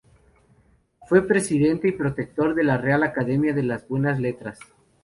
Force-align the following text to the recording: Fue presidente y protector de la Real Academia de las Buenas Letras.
Fue 1.07 1.27
presidente 1.27 1.87
y 1.87 1.91
protector 1.91 2.55
de 2.55 2.63
la 2.63 2.79
Real 2.79 3.03
Academia 3.03 3.53
de 3.53 3.61
las 3.61 3.87
Buenas 3.87 4.19
Letras. 4.19 4.57